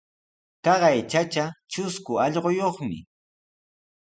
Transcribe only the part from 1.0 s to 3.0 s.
chacha trusku allquyuqmi.